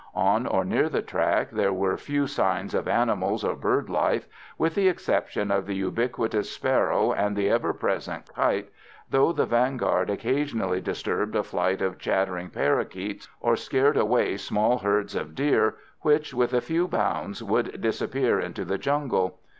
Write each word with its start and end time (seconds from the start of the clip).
On 0.15 0.47
or 0.47 0.65
near 0.65 0.89
the 0.89 1.03
track 1.03 1.51
there 1.51 1.71
were 1.71 1.95
few 1.95 2.25
signs 2.25 2.73
of 2.73 2.87
animal 2.87 3.39
or 3.45 3.55
bird 3.55 3.87
life, 3.87 4.27
with 4.57 4.73
the 4.73 4.87
exception 4.87 5.51
of 5.51 5.67
the 5.67 5.75
ubiquitous 5.75 6.49
sparrow 6.49 7.11
and 7.13 7.35
the 7.35 7.47
ever 7.51 7.71
present 7.71 8.27
kite, 8.33 8.71
though 9.11 9.31
the 9.31 9.45
vanguard 9.45 10.09
occasionally 10.09 10.81
disturbed 10.81 11.35
a 11.35 11.43
flight 11.43 11.83
of 11.83 11.99
chattering 11.99 12.49
parrakeets, 12.49 13.27
or 13.41 13.55
scared 13.55 13.95
away 13.95 14.37
small 14.37 14.79
herds 14.79 15.13
of 15.15 15.35
deer, 15.35 15.75
which, 16.01 16.33
with 16.33 16.51
a 16.55 16.61
few 16.61 16.87
bounds, 16.87 17.43
would 17.43 17.79
disappear 17.79 18.39
into 18.39 18.65
the 18.65 18.79
jungle. 18.79 19.37